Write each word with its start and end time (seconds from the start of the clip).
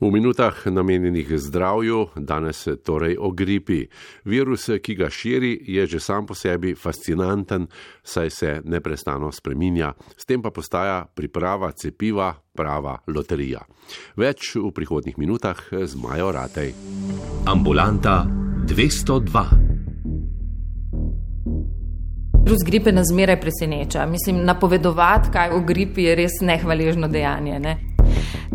V 0.00 0.10
minutah 0.10 0.66
namenjenih 0.66 1.26
zdravju, 1.36 2.06
danes 2.16 2.68
torej 2.84 3.16
o 3.18 3.30
gripi. 3.30 3.88
Virus, 4.24 4.70
ki 4.82 4.94
ga 4.94 5.10
širi, 5.10 5.58
je 5.66 5.86
že 5.86 6.00
sam 6.00 6.26
po 6.26 6.34
sebi 6.34 6.74
fascinanten, 6.74 7.66
saj 8.02 8.30
se 8.30 8.60
neprestano 8.64 9.32
spreminja, 9.32 9.92
s 10.16 10.24
tem 10.24 10.42
pa 10.42 10.50
postaja 10.50 11.06
priprava 11.14 11.72
cepiva 11.72 12.30
prava 12.54 12.98
loterija. 13.06 13.64
Več 14.16 14.54
v 14.54 14.70
prihodnih 14.70 15.18
minutah 15.18 15.58
z 15.70 15.94
Majo 15.98 16.30
Ratej. 16.32 16.74
Ambulanta 17.46 18.22
202. 18.66 19.68
Virus 22.48 22.62
gripe 22.64 22.92
nas 22.92 23.10
zmeraj 23.10 23.40
preseneča. 23.40 24.06
Mislim, 24.06 24.44
napovedovati, 24.44 25.28
kaj 25.32 25.50
v 25.52 25.64
gripi 25.66 26.06
je 26.06 26.14
res 26.16 26.40
nehvaležno 26.40 27.08
dejanje. 27.08 27.58
Ne? 27.60 27.87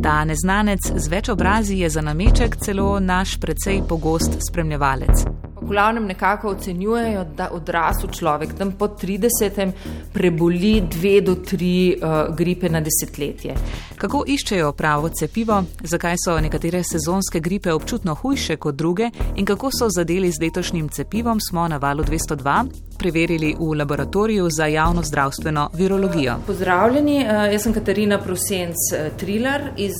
Ta 0.03 0.25
neznanec 0.25 0.79
z 0.95 1.07
več 1.07 1.29
obrazi 1.29 1.77
je 1.77 1.89
za 1.89 2.01
nameček 2.01 2.55
celo 2.57 2.99
naš 2.99 3.37
precej 3.39 3.81
pogost 3.89 4.37
spremljevalec. 4.49 5.42
V 5.63 5.67
glavnem 5.67 6.05
nekako 6.05 6.49
ocenjujejo, 6.49 7.23
da 7.37 7.47
odrasel 7.51 8.09
človek 8.11 8.53
tam 8.57 8.71
po 8.71 8.87
30. 8.87 9.71
preboli 10.13 10.81
dve 10.91 11.21
do 11.21 11.35
tri 11.35 11.95
uh, 11.95 12.35
gripe 12.35 12.69
na 12.69 12.81
desetletje. 12.83 13.55
Kako 13.97 14.23
iščejo 14.27 14.71
pravo 14.75 15.09
cepivo, 15.09 15.63
zakaj 15.83 16.15
so 16.25 16.35
nekatere 16.39 16.81
sezonske 16.83 17.39
gripe 17.39 17.71
občutno 17.71 18.15
hujše 18.15 18.57
kot 18.57 18.75
druge 18.75 19.09
in 19.35 19.45
kako 19.45 19.69
so 19.71 19.87
zadeli 19.89 20.31
z 20.31 20.41
letošnjim 20.41 20.89
cepivom, 20.89 21.39
smo 21.39 21.67
na 21.67 21.77
valu 21.77 22.03
202 22.03 22.63
preverili 22.99 23.55
v 23.59 23.73
laboratoriju 23.79 24.49
za 24.49 24.65
javno 24.65 25.01
zdravstveno 25.03 25.69
virologijo. 25.73 26.35
Pozdravljeni, 26.47 27.17
uh, 27.23 27.53
jaz 27.53 27.63
sem 27.63 27.73
Katarina 27.73 28.19
Prosenc 28.19 28.75
uh, 28.91 29.17
Trilar 29.17 29.61
iz 29.77 29.95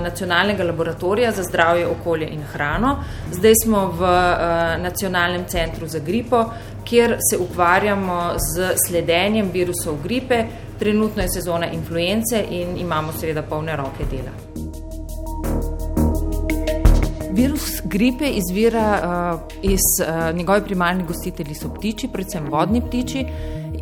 Nacionalnega 0.00 0.64
laboratorija 0.64 1.32
za 1.32 1.42
zdravje, 1.42 1.86
okolje 1.86 2.28
in 2.28 2.42
hrano. 2.42 2.96
Zdaj 3.32 3.52
smo 3.64 3.86
v 3.86 4.00
uh, 4.00 4.82
nacionalnem 4.94 5.44
centru 5.48 5.86
za 5.86 5.98
gripo, 5.98 6.44
kjer 6.84 7.16
se 7.30 7.38
ukvarjamo 7.38 8.34
z 8.38 8.74
sledenjem 8.86 9.50
virusov 9.52 9.98
gripe. 10.02 10.44
Trenutno 10.78 11.22
je 11.22 11.28
sezona 11.28 11.66
influence 11.72 12.44
in 12.50 12.78
imamo 12.78 13.12
seveda 13.12 13.42
polne 13.42 13.76
roke 13.76 14.06
dela. 14.10 14.30
Virus 17.34 17.80
gripe 17.84 18.28
izvira 18.30 18.88
uh, 18.94 19.40
iz 19.62 19.80
uh, 20.00 20.36
njegove 20.36 20.64
primarne 20.64 21.04
gostitelji 21.04 21.54
so 21.54 21.68
ptiči, 21.74 22.08
predvsem 22.12 22.46
vodni 22.50 22.82
ptiči 22.82 23.26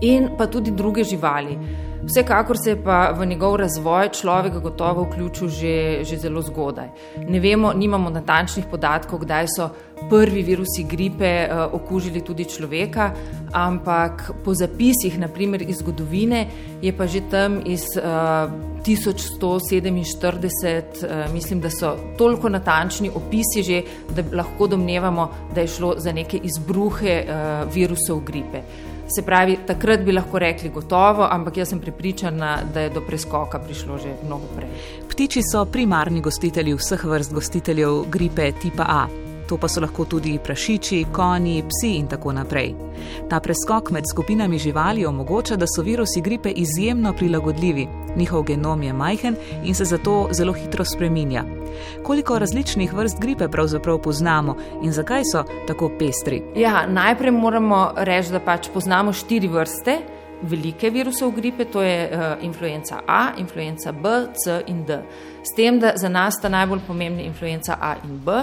in 0.01 0.31
pa 0.39 0.47
tudi 0.47 0.71
druge 0.71 1.05
živali. 1.05 1.59
Vsekakor 2.03 2.57
se 2.65 2.71
je 2.71 2.83
pa 2.85 3.13
v 3.15 3.27
njegov 3.27 3.57
razvoj 3.57 4.09
človek 4.09 4.59
gotovo 4.63 5.05
vključil 5.05 5.49
že, 5.49 6.05
že 6.05 6.17
zelo 6.19 6.43
zgodaj. 6.43 6.89
Ne 7.29 7.41
vemo, 7.41 7.73
nimamo 7.73 8.11
natančnih 8.11 8.67
podatkov, 8.71 9.23
kdaj 9.23 9.47
so 9.57 9.69
prvi 10.11 10.43
virusi 10.43 10.85
gripe 10.89 11.49
uh, 11.49 11.75
okužili 11.75 12.21
tudi 12.21 12.45
človeka, 12.45 13.13
ampak 13.53 14.31
po 14.45 14.55
zapisih, 14.55 15.19
naprimer 15.19 15.63
iz 15.63 15.77
zgodovine, 15.79 16.47
je 16.83 16.97
pa 16.97 17.07
že 17.07 17.21
tam 17.31 17.61
iz 17.67 17.85
uh, 17.97 18.03
1147, 18.87 21.05
uh, 21.05 21.33
mislim, 21.33 21.61
da 21.61 21.71
so 21.71 21.97
toliko 22.19 22.49
natančni 22.49 23.11
opisi, 23.15 23.63
že, 23.63 23.83
da 24.17 24.23
lahko 24.37 24.67
domnevamo, 24.67 25.31
da 25.55 25.61
je 25.61 25.69
šlo 25.69 25.95
za 25.99 26.13
neke 26.13 26.41
izbruhe 26.43 27.25
uh, 27.25 27.75
virusov 27.75 28.21
gripe. 28.21 28.63
Se 29.17 29.23
pravi, 29.23 29.59
takrat 29.67 30.01
bi 30.01 30.13
lahko 30.13 30.39
rekli 30.39 30.71
gotovo, 30.71 31.27
ampak 31.31 31.57
jaz 31.57 31.69
sem 31.69 31.81
prepričana, 31.81 32.59
da 32.75 32.81
je 32.81 32.91
do 32.91 33.01
preskoka 33.07 33.59
prišlo 33.59 33.99
že 33.99 34.15
mnogo 34.25 34.49
prej. 34.57 34.69
Ptiči 35.11 35.43
so 35.45 35.65
primarni 35.65 36.21
gostitelji 36.21 36.75
vseh 36.75 37.05
vrst 37.05 37.35
gostiteljev 37.35 38.05
gripe 38.11 38.53
tipa 38.63 38.87
A 38.89 39.32
to 39.49 39.59
pa 39.59 39.69
so 39.69 39.81
lahko 39.81 40.05
tudi 40.05 40.39
prašiči, 40.45 41.05
konji, 41.13 41.63
psi 41.69 41.97
in 41.97 42.07
tako 42.09 42.33
naprej. 42.33 42.75
Ta 43.31 43.41
preskok 43.41 43.91
med 43.91 44.05
skupinami 44.11 44.59
živali 44.59 45.07
omogoča, 45.07 45.57
da 45.57 45.67
so 45.67 45.83
virusi 45.83 46.21
gripe 46.21 46.51
izjemno 46.51 47.13
prilagodljivi. 47.13 47.89
Njihov 48.17 48.43
genom 48.43 48.83
je 48.83 48.93
majhen 48.93 49.37
in 49.65 49.75
se 49.75 49.85
zato 49.85 50.29
zelo 50.33 50.53
hitro 50.53 50.85
spreminja. 50.85 51.45
Koliko 52.03 52.39
različnih 52.39 52.93
vrst 52.95 53.21
gripe 53.21 53.49
pravzaprav 53.49 53.99
poznamo 53.99 54.57
in 54.83 54.93
zakaj 54.93 55.23
so 55.33 55.45
tako 55.67 55.91
pestri? 55.99 56.43
Ja, 56.57 56.87
najprej 56.87 57.31
moramo 57.31 57.93
reči, 57.97 58.33
da 58.33 58.41
pač 58.41 58.69
poznamo 58.75 59.13
štiri 59.13 59.49
vrste. 59.49 59.99
Velike 60.43 60.91
virusov 60.91 61.31
gripe, 61.31 61.65
to 61.65 61.83
je 61.83 62.11
uh, 62.11 62.45
influenza 62.45 62.97
A, 63.07 63.29
influenza 63.39 63.93
B, 63.93 64.09
C 64.35 64.63
in 64.67 64.85
D. 64.85 64.99
S 65.43 65.55
tem, 65.57 65.79
da 65.79 65.93
za 65.97 66.09
nas 66.09 66.35
sta 66.35 66.49
najbolj 66.49 66.81
pomembni 66.87 67.23
influenza 67.23 67.77
A 67.81 67.95
in 68.05 68.19
B, 68.25 68.43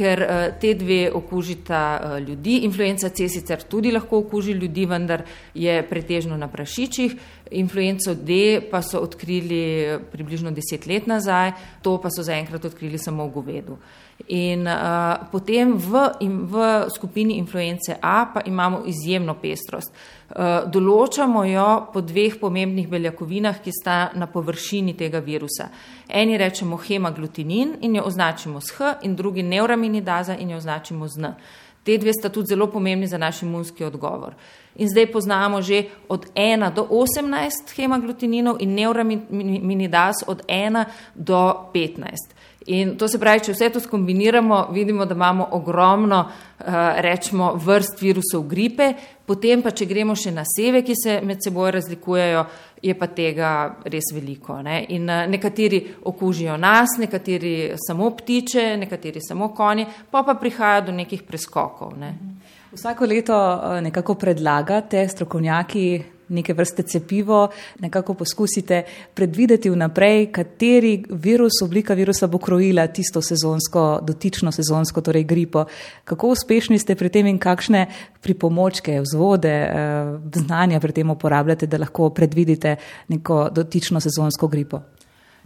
ker 0.00 0.24
uh, 0.24 0.42
te 0.60 0.72
dve 0.74 1.10
okužita 1.12 1.82
uh, 2.00 2.16
ljudi. 2.24 2.62
Influenca 2.64 3.10
C 3.12 3.28
sicer 3.28 3.66
tudi 3.68 3.92
lahko 3.92 4.22
okuži 4.24 4.56
ljudi, 4.56 4.86
vendar 4.88 5.26
je 5.54 5.76
pretežno 5.88 6.38
na 6.40 6.48
prašičih. 6.48 7.16
Influenco 7.50 8.14
D 8.14 8.60
pa 8.70 8.82
so 8.82 9.00
odkrili 9.02 9.98
približno 10.12 10.50
deset 10.50 10.86
let 10.86 11.06
nazaj, 11.06 11.52
to 11.82 11.96
pa 11.98 12.10
so 12.10 12.22
zaenkrat 12.22 12.64
odkrili 12.64 12.98
samo 12.98 13.26
v 13.26 13.32
govedu. 13.34 13.78
In 14.28 14.66
uh, 14.68 15.26
potem 15.32 15.72
v, 15.74 16.04
in 16.20 16.44
v 16.46 16.86
skupini 16.92 17.38
influence 17.38 17.96
A 18.02 18.26
pa 18.34 18.42
imamo 18.46 18.82
izjemno 18.86 19.34
pestrost. 19.40 19.90
Uh, 20.30 20.68
določamo 20.70 21.42
jo 21.48 21.68
po 21.92 22.02
dveh 22.04 22.36
pomembnih 22.38 22.86
beljakovinah, 22.88 23.58
ki 23.64 23.72
sta 23.72 24.10
na 24.14 24.28
površini 24.30 24.94
tega 24.94 25.18
virusa. 25.24 25.70
Eni 26.06 26.38
rečemo 26.38 26.76
hemaglutinin 26.76 27.78
in 27.80 27.96
jo 27.96 28.04
označimo 28.06 28.60
s 28.60 28.76
H, 28.76 29.00
in 29.02 29.16
drugi 29.16 29.42
neuraminidaza 29.42 30.36
in 30.36 30.50
jo 30.50 30.60
označimo 30.60 31.08
z 31.08 31.18
N. 31.18 31.34
Te 31.82 31.96
dve 31.96 32.12
sta 32.12 32.28
tudi 32.28 32.52
zelo 32.52 32.68
pomembni 32.70 33.08
za 33.08 33.18
naš 33.18 33.42
imunski 33.42 33.84
odgovor. 33.84 34.36
In 34.76 34.88
zdaj 34.88 35.10
poznamo 35.12 35.62
že 35.62 35.84
od 36.08 36.26
1 36.34 36.74
do 36.74 36.86
18 36.90 37.74
hemaglutininov 37.76 38.60
in 38.60 38.74
neuraminidaz 38.74 40.22
od 40.26 40.42
1 40.46 40.84
do 41.14 41.70
15. 41.74 42.40
In 42.66 42.96
to 42.98 43.08
se 43.08 43.18
pravi, 43.18 43.40
če 43.40 43.54
vse 43.54 43.70
to 43.72 43.80
skombiniramo, 43.80 44.68
vidimo, 44.72 45.06
da 45.08 45.14
imamo 45.16 45.46
ogromno, 45.56 46.18
uh, 46.20 46.66
rečemo, 47.00 47.54
vrst 47.56 48.02
virusov 48.02 48.44
gripe, 48.50 48.92
potem 49.26 49.62
pa, 49.64 49.72
če 49.72 49.88
gremo 49.88 50.12
še 50.14 50.30
na 50.34 50.44
seve, 50.44 50.82
ki 50.84 50.94
se 50.94 51.16
med 51.24 51.40
seboj 51.40 51.72
razlikujejo, 51.78 52.44
je 52.84 52.94
pa 53.00 53.08
tega 53.16 53.52
res 53.88 54.12
veliko. 54.12 54.58
Ne? 54.62 54.82
In 54.92 55.08
uh, 55.08 55.24
nekateri 55.32 55.80
okužijo 56.04 56.58
nas, 56.60 56.98
nekateri 57.00 57.78
samo 57.80 58.12
ptiče, 58.20 58.74
nekateri 58.84 59.24
samo 59.24 59.54
konje, 59.56 59.88
pa 60.12 60.22
pa 60.22 60.36
prihaja 60.36 60.84
do 60.84 60.92
nekih 60.92 61.24
preskokov. 61.24 61.96
Ne? 61.96 62.12
Vsako 62.72 63.04
leto 63.04 63.34
eh, 63.34 63.80
nekako 63.80 64.14
predlagate 64.14 65.08
strokovnjaki 65.08 66.02
neke 66.30 66.54
vrste 66.54 66.82
cepivo, 66.82 67.48
nekako 67.80 68.14
poskusite 68.14 68.82
predvideti 69.14 69.70
vnaprej, 69.70 70.28
kateri 70.32 71.04
virus, 71.10 71.58
oblika 71.62 71.94
virusa 71.94 72.26
bo 72.26 72.38
krojila 72.38 72.86
tisto 72.86 73.22
sezonsko, 73.22 73.98
dotično 74.06 74.52
sezonsko, 74.52 75.00
torej 75.00 75.24
gripo. 75.24 75.64
Kako 76.04 76.28
uspešni 76.28 76.78
ste 76.78 76.94
pri 76.94 77.08
tem 77.08 77.26
in 77.26 77.38
kakšne 77.38 77.86
pripomočke, 78.22 79.00
vzvode, 79.00 79.50
eh, 79.50 80.14
znanja 80.34 80.80
pri 80.80 80.92
tem 80.92 81.10
uporabljate, 81.10 81.66
da 81.66 81.78
lahko 81.78 82.10
predvidite 82.10 82.76
neko 83.08 83.48
dotično 83.50 84.00
sezonsko 84.00 84.48
gripo? 84.48 84.80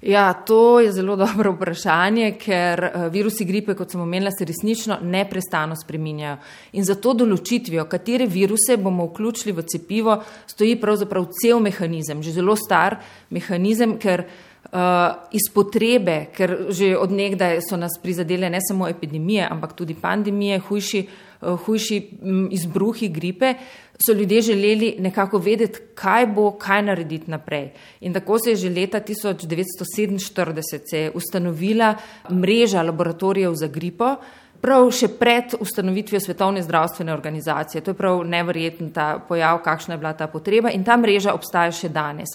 Ja, 0.06 0.32
to 0.32 0.80
je 0.80 0.92
zelo 0.92 1.16
dobro 1.24 1.52
vprašanje, 1.52 2.34
ker 2.38 2.84
eh, 2.84 3.08
virusi 3.10 3.44
gripe, 3.44 3.74
kot 3.74 3.90
sem 3.90 4.00
omenila, 4.00 4.30
se 4.30 4.44
resnično 4.44 4.98
neprestano 5.02 5.76
spreminjajo. 5.76 6.36
In 6.76 6.84
za 6.84 6.98
to 7.00 7.14
določitvijo, 7.16 7.86
katere 7.88 8.26
viruse 8.28 8.76
bomo 8.76 9.08
vključili 9.08 9.54
v 9.56 9.64
cepivo, 9.64 10.18
stoji 10.50 10.76
pravzaprav 10.80 11.30
cel 11.40 11.62
mehanizem, 11.64 12.20
že 12.22 12.36
zelo 12.36 12.56
star 12.60 12.98
mehanizem, 13.32 13.96
ker 13.98 14.26
uh, 14.26 15.24
iz 15.32 15.48
potrebe, 15.54 16.26
ker 16.36 16.54
že 16.68 16.92
odnegdaj 16.98 17.62
so 17.64 17.80
nas 17.80 17.96
prizadele 18.02 18.50
ne 18.52 18.60
samo 18.60 18.88
epidemije, 18.88 19.48
ampak 19.48 19.72
tudi 19.72 19.96
pandemije, 19.96 20.60
hujši, 20.68 21.02
uh, 21.40 21.56
hujši 21.64 22.00
um, 22.20 22.48
izbruhi 22.52 23.08
gripe, 23.08 23.54
so 23.98 24.12
ljudje 24.12 24.42
želeli 24.42 24.96
nekako 24.98 25.38
vedeti, 25.38 25.78
kaj 25.94 26.26
bo, 26.26 26.50
kaj 26.58 26.82
narediti 26.82 27.30
naprej. 27.30 27.70
In 28.00 28.12
tako 28.12 28.38
se 28.38 28.50
je 28.50 28.56
že 28.56 28.70
leta 28.70 29.00
1947 29.00 31.10
ustanovila 31.14 31.94
mreža 32.30 32.82
laboratorijev 32.82 33.54
za 33.54 33.66
gripo. 33.66 34.16
Prav 34.60 34.90
še 34.90 35.08
pred 35.08 35.44
ustanovitvijo 35.60 36.20
Svetovne 36.20 36.62
zdravstvene 36.62 37.12
organizacije. 37.12 37.80
To 37.84 37.90
je 37.90 37.94
prav 37.94 38.24
neverjeten 38.24 38.92
ta 38.92 39.18
pojav, 39.28 39.62
kakšna 39.62 39.94
je 39.94 39.98
bila 39.98 40.12
ta 40.12 40.26
potreba 40.26 40.70
in 40.70 40.84
ta 40.84 40.96
mreža 40.96 41.34
obstaja 41.34 41.72
še 41.72 41.88
danes. 41.88 42.28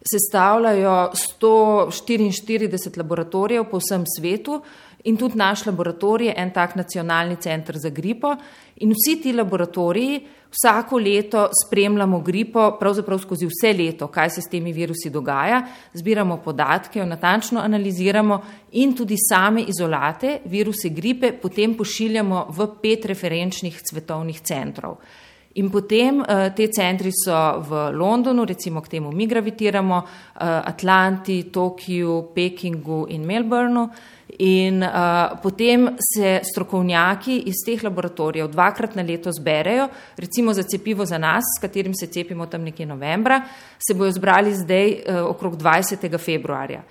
sestavljajo 0.00 1.10
144 1.40 2.98
laboratorijev 2.98 3.64
po 3.70 3.78
vsem 3.78 4.04
svetu 4.16 4.62
in 5.04 5.16
tudi 5.16 5.38
naš 5.38 5.66
laboratorij 5.66 6.26
je 6.26 6.34
en 6.36 6.50
tak 6.50 6.74
nacionalni 6.76 7.36
center 7.36 7.78
za 7.78 7.90
gripo. 7.90 8.36
In 8.76 8.92
vsi 8.92 9.20
ti 9.22 9.32
laboratoriji 9.32 10.20
vsako 10.50 10.98
leto 10.98 11.48
spremljamo 11.64 12.20
gripo, 12.20 12.76
pravzaprav 12.80 13.18
skozi 13.18 13.46
vse 13.46 13.72
leto, 13.72 14.08
kaj 14.08 14.30
se 14.30 14.40
s 14.40 14.50
temi 14.50 14.72
virusi 14.72 15.10
dogaja, 15.10 15.62
zbiramo 15.94 16.36
podatke, 16.44 16.98
jo 16.98 17.06
natančno 17.06 17.60
analiziramo 17.60 18.42
in 18.72 18.94
tudi 18.96 19.16
same 19.28 19.62
izolate, 19.62 20.40
viruse 20.44 20.88
gripe, 20.88 21.32
potem 21.32 21.74
pošiljamo 21.74 22.46
v 22.56 22.68
pet 22.82 23.04
referenčnih 23.04 23.80
svetovnih 23.90 24.40
centrov. 24.40 24.96
In 25.54 25.70
potem 25.70 26.20
uh, 26.20 26.52
te 26.54 26.68
centri 26.70 27.10
so 27.10 27.34
v 27.66 27.90
Londonu, 27.90 28.44
recimo 28.46 28.80
k 28.80 28.88
temu 28.88 29.10
mi 29.10 29.26
gravitiramo, 29.26 29.96
uh, 29.98 30.62
Atlanti, 30.62 31.50
Tokiu, 31.50 32.30
Pekingu 32.34 33.06
in 33.10 33.26
Melbourneu. 33.26 33.88
In 34.40 34.82
uh, 34.82 35.40
potem 35.42 35.96
se 36.00 36.40
strokovnjaki 36.52 37.42
iz 37.50 37.60
teh 37.66 37.82
laboratorijev 37.84 38.48
dvakrat 38.48 38.94
na 38.96 39.02
leto 39.04 39.32
zberejo, 39.32 39.88
recimo 40.16 40.54
za 40.56 40.62
cepivo 40.62 41.04
za 41.04 41.18
nas, 41.18 41.44
s 41.58 41.60
katerim 41.60 41.92
se 41.94 42.06
cepimo 42.06 42.46
tam 42.46 42.64
nekje 42.64 42.86
novembra, 42.86 43.42
se 43.76 43.94
bojo 43.94 44.12
zbrali 44.16 44.54
zdaj 44.54 44.90
uh, 44.92 45.28
okrog 45.28 45.56
20. 45.60 46.18
februarja. 46.18 46.82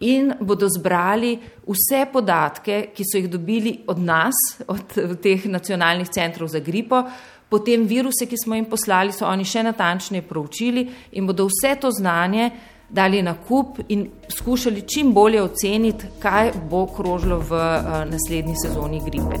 In 0.00 0.32
bodo 0.40 0.66
zbrali 0.68 1.38
vse 1.62 2.02
podatke, 2.12 2.88
ki 2.92 3.04
so 3.06 3.22
jih 3.22 3.30
dobili 3.30 3.78
od 3.86 4.02
nas, 4.02 4.34
od 4.66 4.98
teh 5.22 5.46
nacionalnih 5.46 6.10
centrov 6.10 6.50
za 6.50 6.58
gripo, 6.58 7.04
potem 7.48 7.86
viruse, 7.86 8.26
ki 8.26 8.36
smo 8.44 8.58
jim 8.58 8.66
poslali, 8.66 9.14
so 9.14 9.28
oni 9.30 9.46
še 9.46 9.62
natančneje 9.62 10.26
proučili 10.26 10.88
in 11.12 11.26
bodo 11.26 11.46
vse 11.46 11.76
to 11.80 11.94
znanje 11.94 12.50
dali 12.88 13.22
na 13.22 13.34
kup 13.34 13.78
in 13.88 14.10
skušali 14.28 14.82
čim 14.82 15.12
bolje 15.12 15.42
oceniti, 15.42 16.06
kaj 16.18 16.52
bo 16.70 16.86
krožilo 16.86 17.38
v 17.38 17.52
uh, 17.52 18.10
naslednji 18.10 18.54
sezoni 18.62 19.00
gripe. 19.04 19.36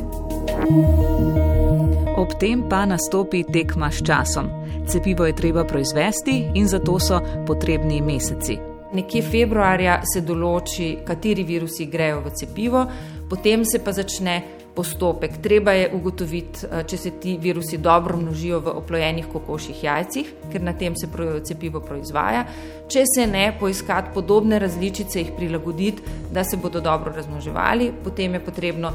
Ob 2.16 2.28
tem 2.40 2.68
pa 2.68 2.86
nastopi 2.86 3.44
tekma 3.52 3.90
s 3.90 4.02
časom. 4.06 4.48
Cepivo 4.88 5.26
je 5.26 5.36
treba 5.36 5.64
proizvesti 5.64 6.50
in 6.54 6.68
zato 6.68 6.98
so 6.98 7.20
potrebni 7.46 8.00
meseci. 8.00 8.58
Nekje 8.92 9.22
februarja 9.22 10.00
se 10.06 10.20
določi, 10.22 10.98
kateri 11.04 11.42
virusi 11.44 11.86
grejo 11.90 12.20
v 12.24 12.32
cepivo, 12.38 12.86
potem 13.28 13.64
se 13.64 13.82
pa 13.84 13.92
začne 13.92 14.42
postopek. 14.76 15.40
Treba 15.42 15.72
je 15.72 15.90
ugotoviti, 15.94 16.66
eh, 16.66 16.84
če 16.88 16.96
se 16.96 17.10
ti 17.20 17.38
virusi 17.40 17.78
dobro 17.78 18.16
množijo 18.16 18.60
v 18.60 18.74
oplojenih 18.76 19.26
kokošjih 19.32 19.84
jajcih, 19.84 20.32
ker 20.52 20.62
na 20.62 20.72
tem 20.72 20.96
se 20.96 21.08
cepivo 21.44 21.80
proizvaja. 21.80 22.44
Če 22.88 23.04
se 23.14 23.26
ne, 23.26 23.56
poiskati 23.60 24.14
podobne 24.14 24.58
različice, 24.58 25.20
jih 25.20 25.32
prilagoditi, 25.36 26.02
da 26.32 26.44
se 26.44 26.56
bodo 26.56 26.80
dobro 26.80 27.12
razmnoževali, 27.16 27.92
potem 28.04 28.34
je 28.34 28.44
potrebno. 28.44 28.92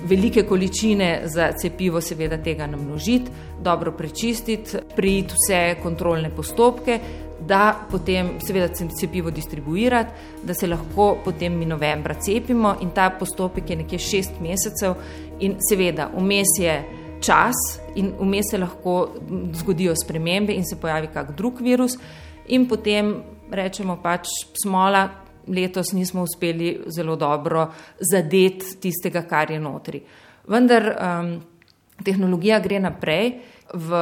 Velike 0.00 0.46
količine 0.48 1.22
za 1.28 1.50
cepivo, 1.52 2.00
seveda, 2.00 2.38
tega 2.40 2.66
namnožiti, 2.66 3.30
dobro 3.60 3.92
prečistiti, 3.92 4.78
prijeti 4.96 5.34
vse 5.36 5.58
kontrolne 5.82 6.30
postopke, 6.30 6.96
da 7.50 7.74
potem 7.90 8.36
seveda 8.46 8.68
cepivo 9.00 9.30
distribuirati, 9.34 10.12
da 10.46 10.54
se 10.54 10.68
lahko 10.70 11.16
potem 11.24 11.58
mi 11.58 11.66
novembra 11.66 12.14
cepimo 12.14 12.76
in 12.80 12.92
ta 12.94 13.10
postopek 13.10 13.70
je 13.70 13.76
nekje 13.76 13.98
šest 13.98 14.38
mesecev 14.40 14.94
in 15.40 15.56
seveda 15.68 16.10
vmes 16.14 16.54
je 16.58 16.76
čas 17.20 17.80
in 17.94 18.12
vmes 18.20 18.50
se 18.50 18.58
lahko 18.58 18.94
zgodijo 19.52 19.94
spremembe 19.96 20.54
in 20.54 20.64
se 20.64 20.78
pojavi 20.80 21.10
kak 21.14 21.34
drug 21.36 21.60
virus 21.60 21.98
in 22.46 22.68
potem 22.68 23.14
rečemo 23.50 23.98
pač 24.02 24.28
smola, 24.62 25.08
letos 25.48 25.92
nismo 25.92 26.22
uspeli 26.22 26.84
zelo 26.86 27.16
dobro 27.16 27.66
zadeti 28.00 28.76
tistega, 28.80 29.22
kar 29.26 29.50
je 29.50 29.60
notri. 29.60 30.00
Vendar 30.48 30.86
um, 30.90 31.32
tehnologija 32.04 32.60
gre 32.60 32.80
naprej. 32.80 33.32
V 33.70 33.98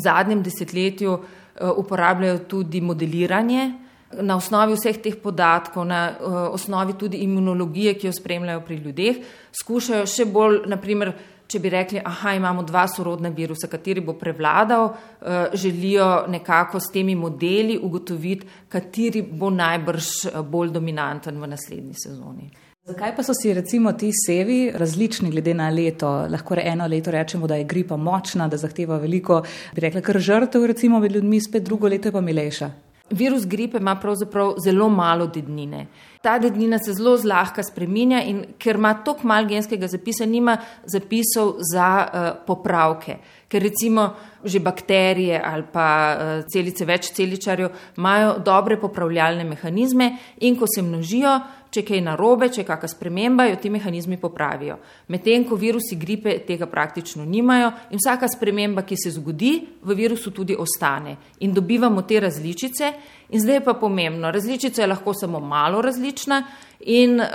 zadnjem 0.00 0.40
desetletju 0.42 1.18
uporabljajo 1.60 2.38
tudi 2.48 2.80
modeliranje 2.80 3.70
na 4.18 4.36
osnovi 4.36 4.74
vseh 4.74 4.98
teh 4.98 5.16
podatkov, 5.22 5.84
na 5.86 6.10
uh, 6.10 6.38
osnovi 6.54 6.96
tudi 6.98 7.22
imunologije, 7.22 7.94
ki 7.94 8.08
jo 8.08 8.12
spremljajo 8.12 8.62
pri 8.66 8.78
ljudeh, 8.82 9.20
skušajo 9.60 10.06
še 10.10 10.26
bolj, 10.26 10.64
naprimer, 10.70 11.12
če 11.50 11.58
bi 11.62 11.70
rekli, 11.70 12.00
aha, 12.06 12.34
imamo 12.38 12.62
dva 12.66 12.84
sorodna 12.90 13.30
virusa, 13.34 13.70
kateri 13.70 14.02
bo 14.02 14.16
prevladal, 14.18 14.90
uh, 14.90 15.54
želijo 15.54 16.26
nekako 16.30 16.80
s 16.80 16.90
temi 16.92 17.14
modeli 17.14 17.78
ugotoviti, 17.78 18.50
kateri 18.68 19.22
bo 19.22 19.50
najbrž 19.54 20.10
bolj 20.50 20.74
dominanten 20.74 21.38
v 21.38 21.52
naslednji 21.54 22.02
sezoni. 22.02 22.50
Zakaj 22.88 23.10
pa 23.16 23.22
so 23.22 23.34
si 23.36 23.52
recimo 23.52 23.92
ti 23.92 24.08
sevi 24.26 24.70
različni 24.74 25.30
glede 25.30 25.52
na 25.54 25.68
leto? 25.68 26.08
Lahko 26.32 26.54
re 26.56 26.62
eno 26.64 26.86
leto 26.88 27.10
rečemo, 27.10 27.46
da 27.46 27.58
je 27.60 27.64
gripa 27.64 27.96
močna, 27.96 28.48
da 28.48 28.56
zahteva 28.56 28.96
veliko, 28.96 29.42
bi 29.74 29.84
rekla, 29.84 30.00
kar 30.00 30.18
žrtev 30.18 30.64
recimo 30.64 31.00
med 31.00 31.12
ljudmi, 31.12 31.40
spet 31.44 31.62
drugo 31.62 31.88
leto 31.88 32.08
je 32.08 32.12
pa 32.12 32.20
milejša. 32.24 32.70
Virus 33.10 33.44
gripe 33.46 33.78
ima 33.78 33.96
pravzaprav 34.00 34.54
zelo 34.64 34.88
malo 34.88 35.26
dednine. 35.26 35.86
Ta 36.22 36.38
dednina 36.38 36.78
se 36.78 36.92
zelo 36.92 37.16
zlahka 37.18 37.62
spreminja 37.62 38.22
in 38.22 38.44
ker 38.58 38.76
ima 38.76 38.94
toliko 39.04 39.26
mal 39.26 39.46
genskega 39.48 39.88
zapisa, 39.88 40.26
nima 40.26 40.56
zapisov 40.86 41.56
za 41.72 41.88
uh, 42.06 42.28
popravke. 42.46 43.16
Ker 43.48 43.62
recimo 43.62 44.14
že 44.44 44.60
bakterije 44.60 45.42
ali 45.44 45.64
pa 45.72 45.86
uh, 46.16 46.44
celice 46.52 46.84
več 46.84 47.10
celičarjev 47.12 47.68
imajo 47.98 48.38
dobre 48.38 48.78
popravljalne 48.80 49.44
mehanizme 49.44 50.16
in 50.40 50.56
ko 50.56 50.66
se 50.74 50.82
množijo, 50.82 51.40
če 51.70 51.84
kaj 51.86 52.00
narobe, 52.02 52.48
če 52.50 52.62
je 52.62 52.66
kakšna 52.68 52.90
sprememba, 52.90 53.46
jo 53.46 53.58
ti 53.62 53.70
mehanizmi 53.70 54.18
popravijo. 54.20 54.78
Medtem 55.08 55.44
ko 55.48 55.58
virusi 55.58 55.98
gripe 55.98 56.36
tega 56.46 56.66
praktično 56.70 57.24
nimajo 57.24 57.70
in 57.90 58.00
vsaka 58.02 58.28
sprememba, 58.28 58.82
ki 58.86 58.98
se 58.98 59.14
zgodi, 59.14 59.52
v 59.82 59.96
virusu 59.96 60.32
tudi 60.34 60.56
ostane 60.58 61.16
in 61.40 61.54
dobivamo 61.54 62.02
te 62.02 62.20
različice. 62.20 62.92
In 63.30 63.40
zdaj 63.40 63.60
je 63.60 63.64
pa 63.64 63.76
pomembno, 63.78 64.30
različica 64.34 64.82
je 64.82 64.90
lahko 64.90 65.14
samo 65.14 65.40
malo 65.40 65.82
različna 65.82 66.42
in 66.80 67.20
uh, 67.20 67.26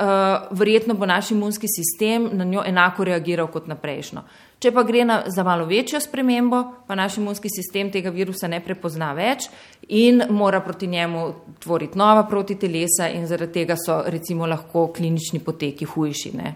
verjetno 0.52 0.94
bo 0.94 1.06
naš 1.06 1.32
imunski 1.32 1.68
sistem 1.72 2.30
na 2.34 2.44
njo 2.44 2.64
enako 2.66 3.04
reagiral 3.04 3.48
kot 3.48 3.68
na 3.68 3.76
prejšnjo. 3.76 4.22
Če 4.60 4.72
pa 4.72 4.84
gre 4.88 5.04
na, 5.06 5.18
za 5.28 5.44
malo 5.44 5.66
večjo 5.68 6.00
spremembo, 6.00 6.62
pa 6.88 6.96
naš 6.96 7.18
imunski 7.19 7.50
sistem 7.52 7.92
tega 7.92 8.10
virusa 8.10 8.48
ne 8.48 8.62
prepozna 8.63 9.12
več 9.13 9.50
in 9.88 10.24
mora 10.30 10.62
proti 10.63 10.88
njemu 10.88 11.25
tvoriti 11.63 12.00
nova 12.00 12.24
protitelesa 12.30 13.10
in 13.13 13.28
zaradi 13.28 13.54
tega 13.60 13.75
so 13.78 14.02
recimo 14.07 14.48
lahko 14.48 14.88
klinični 14.96 15.44
poteki 15.44 15.86
hujši. 15.86 16.31
Ne? 16.38 16.56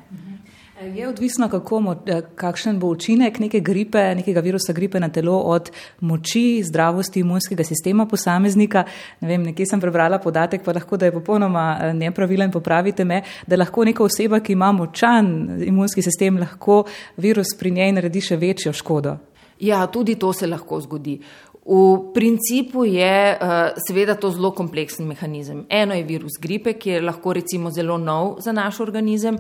Je 0.82 1.08
odvisno, 1.08 1.50
kako, 1.50 1.96
eh, 2.06 2.22
kakšen 2.36 2.80
bo 2.80 2.88
učinek 2.88 3.40
neke 3.40 3.60
gripe, 3.60 4.16
nekega 4.16 4.40
virusa 4.40 4.74
gripe 4.74 5.00
na 5.00 5.10
telo 5.10 5.38
od 5.38 5.72
moči, 6.00 6.64
zdravosti 6.64 7.20
imunskega 7.20 7.64
sistema 7.64 8.06
posameznika. 8.06 8.84
Ne 9.22 9.28
vem, 9.28 9.44
nekje 9.44 9.66
sem 9.66 9.82
prebrala 9.82 10.20
podatek, 10.20 10.64
pa 10.64 10.72
lahko, 10.72 10.98
da 10.98 11.06
je 11.06 11.12
popolnoma 11.12 11.78
eh, 11.82 11.94
nepravilen, 11.94 12.52
popravite 12.52 13.04
me, 13.06 13.22
da 13.48 13.60
lahko 13.60 13.84
neka 13.84 14.04
oseba, 14.04 14.40
ki 14.40 14.54
ima 14.54 14.72
močan 14.72 15.50
imunski 15.66 16.02
sistem, 16.02 16.38
lahko 16.40 16.86
virus 17.18 17.52
pri 17.60 17.72
njej 17.72 17.92
naredi 17.92 18.22
še 18.22 18.38
večjo 18.38 18.74
škodo. 18.74 19.18
Ja, 19.60 19.86
tudi 19.88 20.16
to 20.16 20.34
se 20.34 20.48
lahko 20.48 20.80
zgodi. 20.80 21.20
V 21.66 22.14
principu 22.14 22.86
je 22.86 23.36
uh, 23.36 23.76
seveda 23.88 24.16
to 24.16 24.32
zelo 24.32 24.54
kompleksen 24.56 25.06
mehanizem. 25.08 25.66
Eno 25.70 25.94
je 25.94 26.04
virus 26.04 26.40
gripe, 26.42 26.74
ki 26.74 26.90
je 26.90 27.02
lahko 27.02 27.34
recimo 27.34 27.70
zelo 27.72 27.98
nov 27.98 28.40
za 28.42 28.52
naš 28.52 28.80
organizem, 28.80 29.38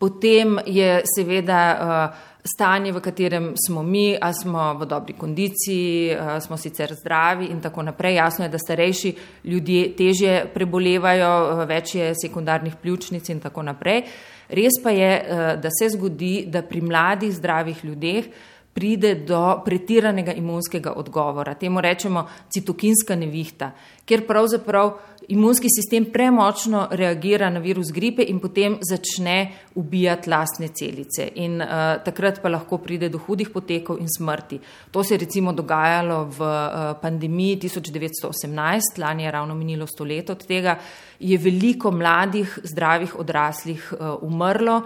potem 0.00 0.56
je 0.66 1.02
seveda 1.04 1.62
uh, 1.76 2.18
stanje, 2.40 2.92
v 2.92 3.02
katerem 3.04 3.52
smo 3.52 3.82
mi, 3.84 4.16
a 4.16 4.32
smo 4.32 4.72
v 4.80 4.88
dobri 4.88 5.12
kondiciji, 5.12 6.16
uh, 6.16 6.38
smo 6.40 6.56
sicer 6.56 6.94
zdravi 6.96 7.50
in 7.52 7.60
tako 7.60 7.84
naprej. 7.84 8.16
Jasno 8.16 8.44
je, 8.44 8.48
da 8.48 8.58
starejši 8.58 9.14
ljudje 9.44 9.82
težje 9.96 10.34
prebolevajo, 10.54 11.32
uh, 11.44 11.64
več 11.68 11.94
je 12.00 12.14
sekundarnih 12.16 12.80
pljučnic 12.80 13.28
in 13.28 13.44
tako 13.44 13.66
naprej. 13.68 14.06
Res 14.50 14.80
pa 14.82 14.90
je, 14.90 15.10
da 15.62 15.70
se 15.70 15.92
zgodi, 15.92 16.48
da 16.50 16.64
pri 16.66 16.80
mladih 16.82 17.30
zdravih 17.30 17.84
ljudeh 17.84 18.24
pride 18.72 19.14
do 19.14 19.62
pretiranega 19.64 20.32
imunskega 20.32 20.92
odgovora. 20.96 21.54
Temu 21.54 21.80
rečemo 21.80 22.26
citokinska 22.48 23.16
nevihta, 23.16 23.72
kjer 24.04 24.26
pravzaprav 24.26 24.92
imunski 25.28 25.68
sistem 25.70 26.04
premočno 26.12 26.88
reagira 26.90 27.50
na 27.50 27.60
virus 27.60 27.92
gripe 27.92 28.22
in 28.22 28.40
potem 28.40 28.78
začne 28.82 29.52
ubijati 29.74 30.30
lastne 30.30 30.68
celice. 30.68 31.28
In 31.34 31.60
uh, 31.62 31.68
takrat 32.04 32.40
pa 32.42 32.48
lahko 32.48 32.78
pride 32.78 33.08
do 33.08 33.18
hudih 33.18 33.50
potekov 33.50 34.00
in 34.00 34.08
smrti. 34.08 34.58
To 34.90 35.04
se 35.04 35.14
je 35.14 35.18
recimo 35.18 35.52
dogajalo 35.52 36.24
v 36.24 36.40
uh, 36.40 36.78
pandemiji 37.02 37.58
1918, 37.66 38.98
lani 38.98 39.24
je 39.24 39.30
ravno 39.30 39.54
minilo 39.54 39.86
sto 39.86 40.04
let 40.04 40.30
od 40.30 40.46
tega, 40.46 40.78
je 41.20 41.38
veliko 41.38 41.90
mladih, 41.90 42.58
zdravih 42.64 43.18
odraslih 43.18 43.92
uh, 43.92 44.22
umrlo. 44.22 44.82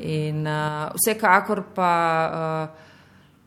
In 0.00 0.46
uh, 0.46 0.88
vsekakor 0.96 1.62
pa 1.74 1.92
uh, 2.32 2.93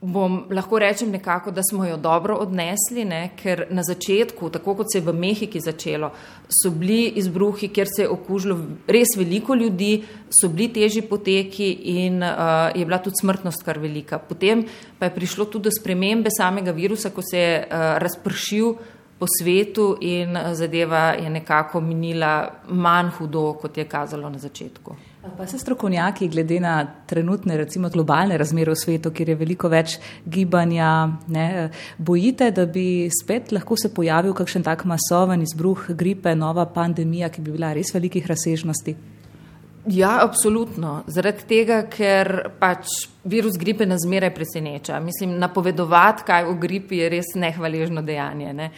bom 0.01 0.44
lahko 0.51 0.80
rečem 0.80 1.10
nekako, 1.12 1.51
da 1.51 1.62
smo 1.63 1.86
jo 1.86 1.98
dobro 1.98 2.36
odnesli, 2.36 3.06
ne? 3.06 3.32
ker 3.36 3.66
na 3.70 3.82
začetku, 3.84 4.50
tako 4.50 4.75
kot 4.77 4.92
se 4.92 5.00
je 5.00 5.06
v 5.06 5.13
Mehiki 5.13 5.60
začelo, 5.60 6.12
so 6.50 6.70
bili 6.70 7.18
izbruhi, 7.18 7.72
kjer 7.74 7.89
se 7.96 8.04
je 8.04 8.10
okužilo 8.10 8.60
res 8.88 9.16
veliko 9.18 9.56
ljudi, 9.56 10.04
so 10.30 10.51
bili 10.54 10.70
težji 10.74 11.01
poteki 11.01 11.72
in 11.98 12.22
uh, 12.22 12.70
je 12.75 12.86
bila 12.86 13.01
tudi 13.01 13.18
smrtnost 13.22 13.66
kar 13.66 13.80
velika. 13.80 14.20
Potem 14.20 14.68
pa 15.00 15.10
je 15.10 15.16
prišlo 15.16 15.46
tudi 15.46 15.70
do 15.70 15.74
spremembe 15.74 16.30
samega 16.30 16.72
virusa, 16.72 17.10
ko 17.10 17.25
se 17.25 17.39
je 17.39 17.58
uh, 17.66 17.98
razpršil 17.98 18.75
po 19.19 19.25
svetu 19.39 19.97
in 20.01 20.38
zadeva 20.53 21.15
je 21.17 21.29
nekako 21.29 21.81
minila 21.81 22.50
manj 22.69 23.09
hudo, 23.17 23.53
kot 23.62 23.77
je 23.77 23.86
kazalo 23.86 24.29
na 24.29 24.38
začetku. 24.38 24.95
Pa 25.38 25.47
se 25.47 25.57
strokovnjaki, 25.59 26.27
glede 26.27 26.59
na 26.59 26.88
trenutne, 27.05 27.57
recimo 27.57 27.89
globalne 27.89 28.38
razmere 28.38 28.71
v 28.71 28.79
svetu, 28.79 29.12
kjer 29.12 29.29
je 29.29 29.36
veliko 29.36 29.67
več 29.67 29.97
gibanja, 30.25 31.09
ne, 31.27 31.69
bojite, 31.97 32.51
da 32.51 32.65
bi 32.65 33.09
spet 33.12 33.51
lahko 33.51 33.75
se 33.75 33.91
pojavil 33.93 34.33
kakšen 34.38 34.63
tak 34.63 34.86
masoven 34.86 35.43
izbruh 35.43 35.89
gripe, 35.89 36.36
nova 36.36 36.65
pandemija, 36.65 37.29
ki 37.29 37.43
bi 37.43 37.57
bila 37.57 37.74
res 37.75 37.91
velikih 37.93 38.27
razsežnosti? 38.27 38.95
Ja, 39.88 40.17
absolutno. 40.24 41.01
Zaradi 41.07 41.45
tega, 41.47 41.81
ker 41.88 42.51
pač 42.59 42.91
virus 43.24 43.55
gripe 43.59 43.86
nas 43.88 44.03
zmeraj 44.03 44.33
preseneča. 44.36 45.00
Mislim, 45.00 45.38
napovedovati, 45.39 46.25
kaj 46.27 46.47
v 46.50 46.55
gripi 46.59 47.00
je 47.00 47.12
res 47.13 47.36
nehvaležno 47.39 48.03
dejanje. 48.03 48.53
Ne? 48.53 48.71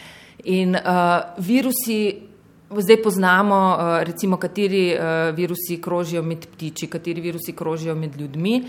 In 0.44 0.74
uh, 0.74 1.44
virusi 1.44 2.30
Zdaj 2.70 3.02
poznamo, 3.02 3.78
eh, 3.78 4.04
recimo, 4.04 4.36
kateri 4.36 4.90
eh, 4.90 5.32
virusi 5.32 5.80
krožijo 5.82 6.22
med 6.22 6.46
ptiči, 6.46 6.86
kateri 6.86 7.20
virusi 7.20 7.52
krožijo 7.52 7.94
med 7.94 8.16
ljudmi. 8.20 8.62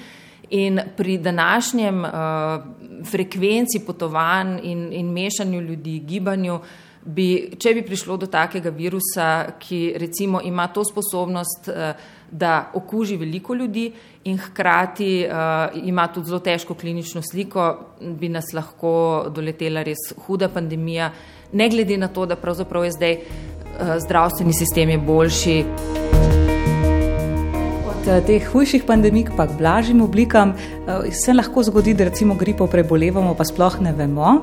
In 0.49 0.79
pri 0.97 1.17
današnjem 1.17 2.03
uh, 2.03 2.09
frekvenci 3.11 3.79
potovanj 3.85 4.59
in, 4.63 4.93
in 4.93 5.11
mešanju 5.13 5.61
ljudi, 5.61 5.99
gibanju, 5.99 6.59
bi, 7.05 7.53
če 7.59 7.73
bi 7.73 7.85
prišlo 7.87 8.17
do 8.17 8.27
takega 8.27 8.69
virusa, 8.69 9.53
ki 9.59 9.93
recimo 9.95 10.41
ima 10.43 10.67
to 10.67 10.83
sposobnost, 10.83 11.69
uh, 11.69 11.95
da 12.31 12.71
okuži 12.73 13.15
veliko 13.15 13.55
ljudi 13.55 13.93
in 14.23 14.37
hkrati 14.37 15.23
uh, 15.23 15.85
ima 15.87 16.07
tudi 16.11 16.27
zelo 16.27 16.39
težko 16.39 16.73
klinično 16.73 17.21
sliko, 17.21 17.77
bi 18.01 18.29
nas 18.29 18.51
lahko 18.53 19.31
doletela 19.31 19.83
res 19.87 20.11
huda 20.25 20.49
pandemija, 20.49 21.13
ne 21.53 21.69
glede 21.69 21.97
na 21.97 22.07
to, 22.07 22.25
da 22.25 22.35
pravzaprav 22.35 22.85
je 22.85 22.91
zdaj. 22.91 23.17
Eh, 23.81 23.99
zdravstveni 23.99 24.53
sistem 24.53 24.89
je 24.89 24.97
boljši. 24.97 25.65
Od 27.89 28.07
eh, 28.07 28.21
teh 28.27 28.49
hujših 28.51 28.83
pandemij, 28.83 29.25
pa 29.37 29.47
k 29.47 29.57
blažjim 29.57 30.01
oblikam, 30.01 30.53
eh, 30.53 31.11
se 31.11 31.33
lahko 31.33 31.63
zgodi, 31.63 31.93
da 31.93 32.03
recimo 32.03 32.35
gripo 32.35 32.67
prebolevamo, 32.67 33.33
pa 33.33 33.43
sploh 33.43 33.81
ne 33.81 33.93
vemo. 33.93 34.41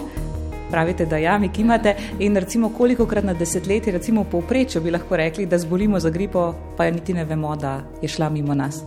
Pravite, 0.70 1.06
da 1.06 1.16
ja, 1.16 1.38
mi 1.38 1.50
imate 1.58 1.94
in 2.18 2.36
recimo 2.36 2.68
koliko 2.68 3.06
krat 3.06 3.24
na 3.24 3.32
desetletje, 3.34 3.92
recimo 3.92 4.24
povprečju 4.24 4.82
bi 4.82 4.90
lahko 4.90 5.16
rekli, 5.16 5.46
da 5.46 5.58
zbolimo 5.58 6.00
za 6.00 6.10
gripo, 6.10 6.54
pa 6.76 6.90
niti 6.90 7.14
ne 7.14 7.24
vemo, 7.24 7.56
da 7.56 7.80
je 8.02 8.08
šla 8.08 8.28
mimo 8.28 8.54
nas. 8.54 8.82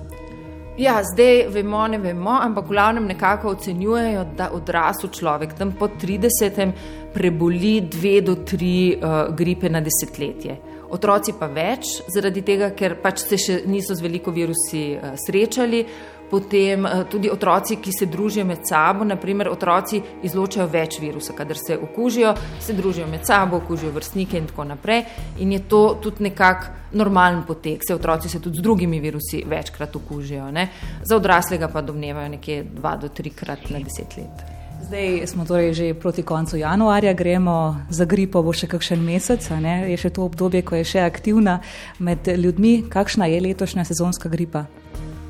Ja, 0.82 1.04
zdaj 1.04 1.44
vemo, 1.54 1.84
ne 1.88 2.00
vemo, 2.02 2.32
ampak 2.42 2.66
v 2.66 2.74
glavnem 2.74 3.06
nekako 3.06 3.52
ocenjujejo, 3.54 4.24
da 4.38 4.48
odrasel 4.58 5.12
človek 5.14 5.54
tam 5.54 5.76
po 5.78 5.92
30. 5.94 6.72
preboli 7.14 7.76
dve 7.86 8.16
do 8.26 8.36
tri 8.36 8.96
uh, 8.96 9.30
gripe 9.38 9.70
na 9.70 9.78
desetletje. 9.86 10.56
Otroci 10.90 11.36
pa 11.38 11.46
več, 11.54 12.00
zaradi 12.10 12.42
tega, 12.42 12.72
ker 12.74 12.96
pač 13.04 13.22
se 13.28 13.38
še 13.38 13.60
niso 13.70 13.94
z 13.94 14.02
veliko 14.02 14.34
virusi 14.34 14.82
uh, 14.96 15.14
srečali, 15.22 15.84
potem 16.32 16.86
eh, 16.86 17.04
tudi 17.12 17.30
otroci, 17.30 17.76
ki 17.76 17.92
se 17.92 18.06
družijo 18.06 18.46
med 18.46 18.64
sabo, 18.68 19.04
naprimer 19.04 19.50
otroci 19.52 20.02
izločajo 20.24 20.68
več 20.72 21.00
virusa, 21.04 21.36
kadar 21.38 21.60
se 21.60 21.78
okužijo, 21.78 22.34
se 22.60 22.74
družijo 22.74 23.08
med 23.08 23.28
sabo, 23.28 23.60
okužijo 23.60 23.92
vrstnike 23.92 24.40
in 24.40 24.48
tako 24.48 24.64
naprej. 24.72 25.04
In 25.44 25.52
je 25.52 25.60
to 25.68 25.82
tudi 26.02 26.30
nekak 26.30 26.70
normalen 26.96 27.44
potek, 27.48 27.84
se 27.88 27.96
otroci 27.96 28.30
se 28.30 28.40
tudi 28.40 28.58
z 28.58 28.64
drugimi 28.64 29.00
virusi 29.00 29.44
večkrat 29.48 29.96
okužijo. 29.96 30.48
Ne? 30.52 30.70
Za 31.04 31.16
odraslega 31.16 31.68
pa 31.68 31.82
domnevajo 31.82 32.30
nekje 32.38 32.64
dva 32.64 32.96
do 32.98 33.10
trikrat 33.10 33.70
na 33.70 33.84
deset 33.84 34.18
let. 34.18 34.48
Zdaj 34.82 35.28
smo 35.28 35.46
torej 35.46 35.74
že 35.74 35.94
proti 35.94 36.24
koncu 36.24 36.58
januarja, 36.58 37.14
gremo 37.14 37.86
za 37.90 38.06
gripo, 38.06 38.42
bo 38.42 38.54
še 38.54 38.68
kakšen 38.68 39.04
mesec, 39.06 39.46
je 39.88 39.98
še 39.98 40.10
to 40.10 40.26
obdobje, 40.26 40.64
ko 40.66 40.76
je 40.76 40.86
še 40.96 41.06
aktivna 41.06 41.60
med 42.00 42.28
ljudmi. 42.28 42.90
Kakšna 42.90 43.30
je 43.30 43.42
letošnja 43.42 43.86
sezonska 43.86 44.30
gripa? 44.30 44.66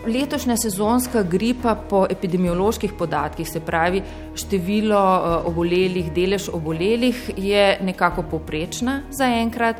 Letošnja 0.08 0.55
sezonska 0.58 1.22
gripa 1.24 1.75
po 1.75 2.08
epidemioloških 2.10 2.93
podatkih, 2.98 3.50
se 3.50 3.60
pravi 3.60 4.01
število 4.36 4.98
eh, 4.98 5.48
obolelih, 5.48 6.10
delež 6.13 6.50
obolelih, 6.50 7.29
je 7.38 7.77
nekako 7.81 8.24
poprečna 8.24 9.01
zaenkrat. 9.12 9.75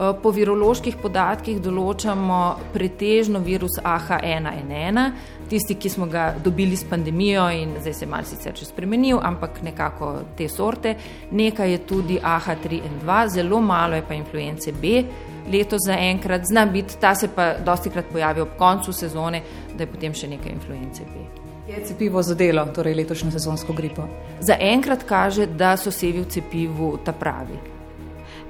Eh, 0.00 0.12
po 0.22 0.30
viroloških 0.32 0.96
podatkih 0.96 1.58
določamo 1.60 2.36
pretežno 2.72 3.42
virus 3.44 3.74
AH1N1, 3.84 5.02
tisti, 5.50 5.74
ki 5.76 5.90
smo 5.92 6.06
ga 6.08 6.30
dobili 6.40 6.76
s 6.78 6.86
pandemijo 6.88 7.50
in 7.52 7.74
zdaj 7.82 7.94
se 7.98 8.06
je 8.06 8.08
malce 8.08 8.30
sicer 8.36 8.54
že 8.56 8.64
spremenil, 8.64 9.18
ampak 9.20 9.58
nekako 9.62 10.12
te 10.38 10.46
sorte. 10.48 10.94
Nekaj 11.30 11.70
je 11.70 11.80
tudi 11.84 12.16
AH3N2, 12.16 13.26
zelo 13.34 13.60
malo 13.60 13.98
je 13.98 14.06
pa 14.08 14.16
influence 14.16 14.72
B 14.72 15.02
letos 15.50 15.84
zaenkrat, 15.84 16.46
zna 16.48 16.64
biti, 16.66 16.96
ta 17.00 17.14
se 17.14 17.28
pa 17.34 17.58
dosti 17.58 17.90
krat 17.90 18.08
pojavi 18.12 18.40
ob 18.40 18.54
koncu 18.58 18.92
sezone, 18.92 19.42
da 19.74 19.84
je 19.84 19.90
potem 19.90 20.14
še 20.14 20.30
nekaj 20.32 20.52
influence 20.52 21.04
B. 21.04 21.26
Je 21.68 21.82
cepivo 21.84 22.22
za 22.22 22.34
delo, 22.34 22.64
torej 22.74 22.96
letošnjo 23.02 23.34
sezonsko 23.36 23.76
gripo? 23.76 24.08
Zaenkrat 24.40 25.04
kaže, 25.04 25.46
da 25.46 25.76
so 25.76 25.92
sevi 25.92 26.24
v 26.24 26.30
cepivu 26.30 26.94
ta 27.04 27.12
pravi. 27.12 27.79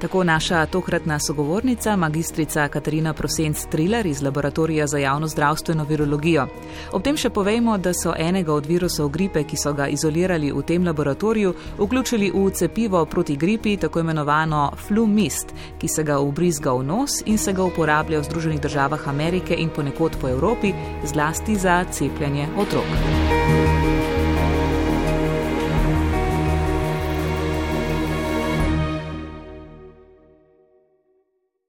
Tako 0.01 0.25
naša 0.25 0.67
tokratna 0.67 1.19
sogovornica, 1.19 1.97
magistrica 1.97 2.69
Katarina 2.69 3.13
Prosenc 3.13 3.65
Triller 3.71 4.07
iz 4.07 4.23
Laboratorija 4.23 4.87
za 4.87 4.99
javno 4.99 5.29
zdravstveno 5.29 5.85
virologijo. 5.85 6.47
Ob 6.93 7.03
tem 7.03 7.17
še 7.17 7.31
povejmo, 7.31 7.77
da 7.79 7.93
so 7.95 8.15
enega 8.19 8.55
od 8.55 8.67
virusov 8.67 9.11
gripe, 9.13 9.43
ki 9.45 9.57
so 9.61 9.73
ga 9.77 9.89
izolirali 9.93 10.53
v 10.57 10.63
tem 10.63 10.87
laboratoriju, 10.89 11.53
vključili 11.79 12.33
v 12.35 12.47
cepivo 12.51 13.05
proti 13.05 13.37
gripi, 13.37 13.77
tako 13.77 14.01
imenovano 14.01 14.71
Flumist, 14.87 15.53
ki 15.79 15.89
se 15.89 16.03
ga 16.03 16.19
ubrizga 16.19 16.73
v 16.73 16.87
nos 16.87 17.21
in 17.27 17.39
se 17.39 17.53
ga 17.53 17.65
uporablja 17.65 18.21
v 18.21 18.25
Združenih 18.31 18.61
državah 18.61 19.09
Amerike 19.09 19.55
in 19.55 19.69
ponekod 19.69 20.17
po 20.21 20.29
Evropi, 20.29 20.73
zlasti 21.05 21.57
za 21.57 21.85
cepljenje 21.93 22.49
otrok. 22.57 23.80